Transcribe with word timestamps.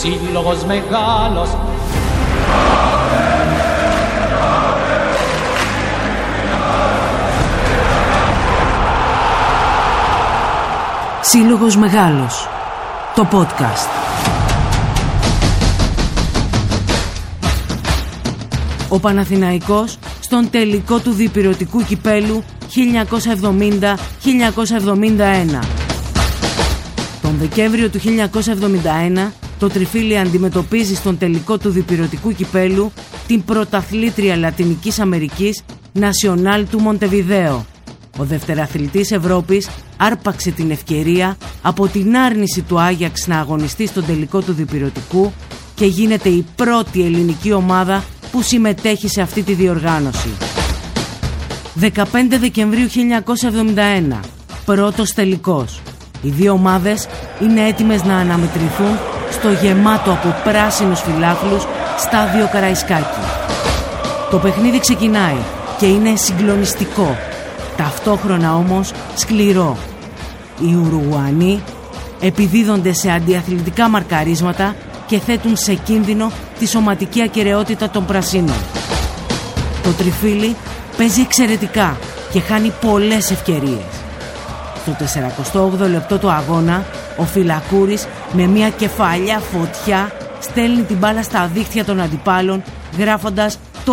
Σύλλογος 0.00 0.64
μεγάλος. 0.64 1.56
Σύλλογος 11.20 11.76
Μεγάλος. 11.76 12.48
Το 13.14 13.28
podcast. 13.32 13.88
Ο 18.88 19.00
Παναθηναϊκός 19.00 19.98
στον 20.20 20.50
τελικό 20.50 20.98
του 20.98 21.10
διπυρωτικού 21.10 21.84
κυπέλου 21.84 22.42
1970-1971 22.74 25.58
Τον 27.22 27.36
Δεκέμβριο 27.38 27.90
του 27.90 27.98
1971 27.98 29.32
το 29.58 29.68
Τριφύλι 29.68 30.18
αντιμετωπίζει 30.18 30.94
στον 30.94 31.18
τελικό 31.18 31.58
του 31.58 31.70
διπυρωτικού 31.70 32.32
κυπέλου 32.32 32.92
την 33.26 33.44
πρωταθλήτρια 33.44 34.36
Λατινικής 34.36 34.98
Αμερικής 34.98 35.62
Νασιονάλ 35.92 36.68
του 36.68 36.80
Μοντεβιδέο. 36.80 37.66
Ο 38.18 38.24
δευτεραθλητής 38.24 39.10
Ευρώπης 39.10 39.68
άρπαξε 39.96 40.50
την 40.50 40.70
ευκαιρία 40.70 41.36
από 41.62 41.86
την 41.86 42.16
άρνηση 42.16 42.62
του 42.62 42.80
Άγιαξ 42.80 43.26
να 43.26 43.38
αγωνιστεί 43.38 43.86
στον 43.86 44.06
τελικό 44.06 44.40
του 44.40 44.52
διπυρωτικού 44.52 45.32
και 45.74 45.86
γίνεται 45.86 46.28
η 46.28 46.46
πρώτη 46.56 47.04
ελληνική 47.04 47.52
ομάδα 47.52 48.04
που 48.32 48.42
συμμετέχει 48.42 49.08
σε 49.08 49.20
αυτή 49.20 49.42
τη 49.42 49.52
διοργάνωση. 49.52 50.28
15 51.80 51.88
Δεκεμβρίου 52.40 52.88
1971. 54.12 54.20
Πρώτος 54.64 55.12
τελικός. 55.12 55.80
Οι 56.22 56.28
δύο 56.28 56.52
ομάδες 56.52 57.08
είναι 57.42 57.66
έτοιμες 57.66 58.04
να 58.04 58.16
αναμετρηθούν 58.16 58.98
στο 59.30 59.50
γεμάτο 59.62 60.10
από 60.10 60.34
πράσινους 60.44 61.00
φυλάχλους 61.00 61.66
στάδιο 61.98 62.48
Καραϊσκάκη. 62.52 63.20
Το 64.30 64.38
παιχνίδι 64.38 64.80
ξεκινάει 64.80 65.36
και 65.78 65.86
είναι 65.86 66.16
συγκλονιστικό, 66.16 67.16
ταυτόχρονα 67.76 68.54
όμως 68.54 68.92
σκληρό. 69.14 69.76
Οι 70.60 70.74
Ουρουγουανοί 70.74 71.62
επιδίδονται 72.20 72.92
σε 72.92 73.10
αντιαθλητικά 73.10 73.88
μαρκαρίσματα 73.88 74.74
και 75.06 75.18
θέτουν 75.18 75.56
σε 75.56 75.74
κίνδυνο 75.74 76.30
τη 76.58 76.66
σωματική 76.66 77.22
ακαιρεότητα 77.22 77.90
των 77.90 78.06
πρασίνων. 78.06 78.56
Το 79.82 79.90
τριφύλι 79.90 80.56
παίζει 80.96 81.20
εξαιρετικά 81.20 81.96
και 82.32 82.40
χάνει 82.40 82.72
πολλές 82.80 83.30
ευκαιρίες. 83.30 83.86
Στο 84.82 84.96
48ο 85.52 85.88
λεπτό 85.90 86.18
του 86.18 86.30
αγώνα, 86.30 86.84
ο 87.18 87.24
Φυλακούρης 87.24 88.06
με 88.32 88.46
μια 88.46 88.68
κεφαλιά 88.68 89.38
φωτιά 89.52 90.12
στέλνει 90.40 90.82
την 90.82 90.96
μπάλα 90.96 91.22
στα 91.22 91.50
δίχτυα 91.54 91.84
των 91.84 92.00
αντιπάλων 92.00 92.62
γράφοντας 92.98 93.58
το 93.84 93.92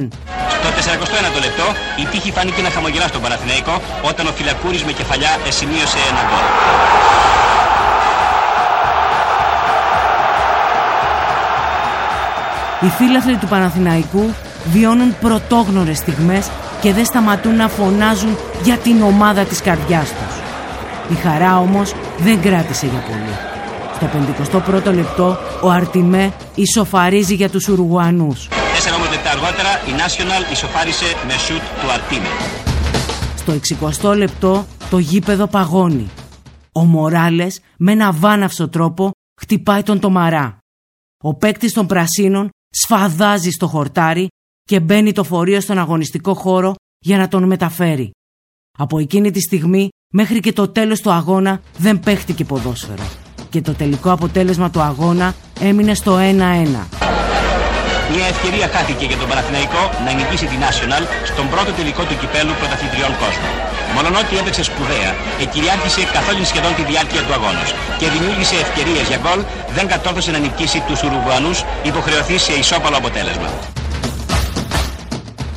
1-0. 0.00 0.08
Στο 0.48 0.68
41ο 0.68 1.40
λεπτό 1.40 1.64
η 2.02 2.04
τύχη 2.10 2.32
φάνηκε 2.32 2.62
να 2.62 2.70
χαμογελά 2.70 3.06
στον 3.06 3.22
Παναθηναϊκό 3.22 3.80
όταν 4.02 4.26
ο 4.26 4.30
Φυλακούρης 4.30 4.84
με 4.84 4.92
κεφαλιά 4.92 5.30
εσημείωσε 5.46 5.98
ένα 6.10 6.20
γκολ. 6.28 6.44
Οι 12.80 12.88
φίλαθλοι 12.88 13.36
του 13.36 13.46
Παναθηναϊκού 13.46 14.34
βιώνουν 14.72 15.16
πρωτόγνωρες 15.20 15.98
στιγμές 15.98 16.50
και 16.80 16.92
δεν 16.92 17.04
σταματούν 17.04 17.56
να 17.56 17.68
φωνάζουν 17.68 18.38
για 18.62 18.76
την 18.76 19.02
ομάδα 19.02 19.42
της 19.42 19.60
καρδιάς 19.60 20.08
τους. 20.08 20.25
Η 21.10 21.14
χαρά 21.14 21.58
όμως 21.58 21.92
δεν 22.18 22.40
κράτησε 22.42 22.86
για 22.86 23.00
πολύ. 23.00 23.54
Στο 24.44 24.62
51ο 24.66 24.94
λεπτό 24.94 25.36
ο 25.62 25.70
Αρτιμέ 25.70 26.32
ισοφαρίζει 26.54 27.34
για 27.34 27.50
τους 27.50 27.68
Ουρουγουανούς. 27.68 28.48
Τέσσερα 28.48 28.96
λεπτά 29.10 29.30
αργότερα 29.30 29.68
η 29.86 29.90
National 29.96 30.52
ισοφάρισε 30.52 31.04
με 31.26 31.32
σουτ 31.32 31.60
του 31.60 31.90
Αρτίμε. 31.90 32.26
Στο 33.36 33.78
60ο 34.12 34.16
λεπτό 34.16 34.66
το 34.90 34.98
γήπεδο 34.98 35.46
παγώνει. 35.46 36.10
Ο 36.72 36.84
Μοράλες 36.84 37.60
με 37.78 37.92
ένα 37.92 38.12
βάναυσο 38.12 38.68
τρόπο 38.68 39.10
χτυπάει 39.40 39.82
τον 39.82 40.00
Τομαρά. 40.00 40.58
Ο 41.22 41.34
παίκτης 41.34 41.72
των 41.72 41.86
Πρασίνων 41.86 42.48
σφαδάζει 42.70 43.50
στο 43.50 43.66
χορτάρι 43.66 44.26
και 44.62 44.80
μπαίνει 44.80 45.12
το 45.12 45.24
φορείο 45.24 45.60
στον 45.60 45.78
αγωνιστικό 45.78 46.34
χώρο 46.34 46.74
για 46.98 47.16
να 47.16 47.28
τον 47.28 47.44
μεταφέρει. 47.44 48.10
Από 48.78 48.98
εκείνη 48.98 49.30
τη 49.30 49.40
στιγμή 49.40 49.88
μέχρι 50.18 50.40
και 50.40 50.52
το 50.52 50.68
τέλος 50.68 51.00
του 51.00 51.10
αγώνα 51.10 51.60
δεν 51.78 52.00
παίχτηκε 52.00 52.44
ποδόσφαιρο. 52.44 53.06
Και 53.50 53.60
το 53.60 53.72
τελικό 53.72 54.10
αποτέλεσμα 54.10 54.70
του 54.70 54.80
αγώνα 54.80 55.34
έμεινε 55.60 55.94
στο 55.94 56.12
1-1. 56.16 56.22
Μια 58.14 58.26
ευκαιρία 58.32 58.66
χάθηκε 58.74 59.04
για 59.10 59.16
τον 59.16 59.28
Παναθηναϊκό 59.28 59.82
να 60.04 60.10
νικήσει 60.18 60.46
την 60.52 60.60
National 60.66 61.02
στον 61.30 61.46
πρώτο 61.52 61.70
τελικό 61.78 62.02
του 62.08 62.16
κυπέλου 62.20 62.52
πρωταθλητριών 62.60 63.12
κόσμου. 63.22 63.50
Μολονότι 63.94 64.32
έπαιξε 64.40 64.62
σπουδαία, 64.70 65.10
εκυριάρχησε 65.44 66.00
καθ' 66.14 66.28
όλη 66.32 66.44
σχεδόν 66.50 66.72
τη 66.78 66.82
διάρκεια 66.90 67.22
του 67.26 67.32
αγώνος 67.38 67.70
και 67.98 68.06
δημιούργησε 68.14 68.56
ευκαιρίες 68.64 69.06
για 69.10 69.18
γκολ, 69.22 69.40
δεν 69.76 69.86
κατόρθωσε 69.92 70.30
να 70.34 70.38
νικήσει 70.44 70.80
τους 70.88 70.98
Ουρουγουανούς, 71.06 71.58
υποχρεωθείς 71.90 72.42
σε 72.46 72.52
ισόπαλο 72.62 72.96
αποτέλεσμα. 73.02 73.50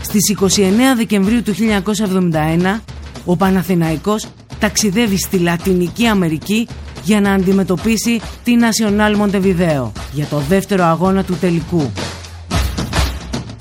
Στις 0.07 0.23
29 0.29 0.95
Δεκεμβρίου 1.01 1.41
του 1.43 1.53
1971, 1.53 2.81
ο 3.25 3.35
Παναθηναϊκός 3.35 4.21
ταξιδεύει 4.59 5.17
στη 5.17 5.37
Λατινική 5.37 6.07
Αμερική 6.07 6.67
για 7.03 7.21
να 7.21 7.31
αντιμετωπίσει 7.31 8.21
τη 8.43 8.53
Nacional 8.59 9.21
Montevideo 9.21 9.91
για 10.11 10.25
το 10.29 10.37
δεύτερο 10.49 10.83
αγώνα 10.83 11.23
του 11.23 11.37
τελικού. 11.41 11.91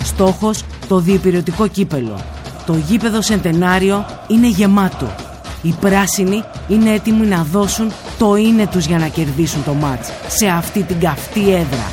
Στόχος 0.02 0.64
το 0.88 0.98
διεπηρετικό 0.98 1.66
κύπελο. 1.66 2.20
Το 2.66 2.76
γήπεδο 2.88 3.22
Σεντενάριο 3.22 4.06
είναι 4.28 4.48
γεμάτο. 4.48 5.14
Οι 5.62 5.74
πράσινοι 5.80 6.42
είναι 6.68 6.90
έτοιμοι 6.90 7.26
να 7.26 7.46
δώσουν 7.52 7.92
το 8.18 8.36
είναι 8.36 8.66
τους 8.66 8.86
για 8.86 8.98
να 8.98 9.06
κερδίσουν 9.08 9.64
το 9.64 9.72
μάτς 9.72 10.08
σε 10.28 10.46
αυτή 10.46 10.82
την 10.82 11.00
καυτή 11.00 11.40
έδρα. 11.40 11.92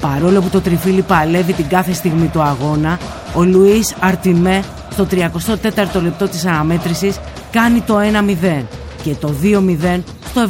Παρόλο 0.00 0.40
που 0.40 0.48
το 0.48 0.60
τριφύλι 0.60 1.02
παλεύει 1.02 1.52
την 1.52 1.68
κάθε 1.68 1.92
στιγμή 1.92 2.26
του 2.26 2.40
αγώνα, 2.42 2.98
ο 3.34 3.42
Λουίς 3.44 3.94
Αρτιμέ 4.00 4.62
στο 4.90 5.06
34ο 5.10 6.02
λεπτό 6.02 6.28
της 6.28 6.46
αναμέτρησης 6.46 7.18
κάνει 7.50 7.80
το 7.80 7.98
1-0 7.98 8.64
και 9.02 9.14
το 9.14 9.34
2-0 9.42 10.00
στο 10.28 10.48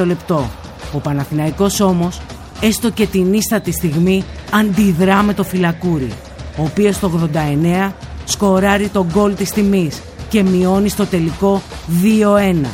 71ο 0.00 0.06
λεπτό. 0.06 0.50
Ο 0.92 0.98
Παναθηναϊκός 0.98 1.80
όμως, 1.80 2.20
έστω 2.60 2.90
και 2.90 3.06
την 3.06 3.32
ίστατη 3.32 3.72
στιγμή, 3.72 4.24
αντιδρά 4.52 5.22
με 5.22 5.34
το 5.34 5.44
φυλακούρι, 5.44 6.12
ο 6.56 6.62
οποίος 6.62 6.98
το 6.98 7.08
89 7.08 7.92
σκοράρει 8.24 8.88
τον 8.88 9.06
γκολ 9.12 9.34
της 9.34 9.50
τιμής 9.50 10.02
και 10.28 10.42
μειώνει 10.42 10.88
στο 10.88 11.06
τελικό 11.06 11.62
2-1. 12.02 12.66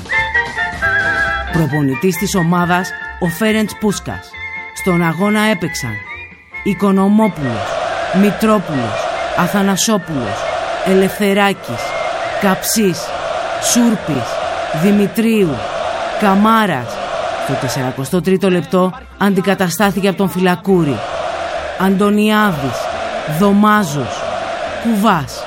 Προπονητής 1.52 2.16
της 2.16 2.34
ομάδας 2.34 2.90
ο 3.20 3.26
Φέρεντς 3.26 3.76
Πούσκας. 3.80 4.30
Στον 4.74 5.02
αγώνα 5.02 5.40
έπαιξαν 5.40 5.92
Οικονομόπουλος, 6.62 7.66
Μητρόπουλος, 8.20 9.06
Αθανασόπουλος, 9.36 10.44
Ελευθεράκης, 10.86 11.82
Καψής, 12.40 12.98
Σούρπης, 13.62 14.28
Δημητρίου, 14.82 15.56
Καμάρας. 16.20 16.94
Το 17.46 17.54
43ο 18.46 18.50
λεπτό 18.50 18.92
αντικαταστάθηκε 19.18 20.08
από 20.08 20.16
τον 20.16 20.28
Φυλακούρη. 20.28 20.98
Αντωνιάδης, 21.78 22.78
Δωμάζος, 23.38 24.22
Κουβάς. 24.82 25.42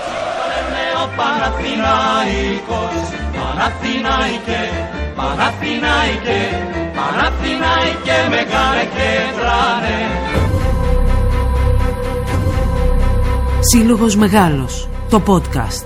Σύλλογος 13.60 14.16
Μεγάλος, 14.16 14.90
το 15.10 15.22
podcast. 15.28 15.86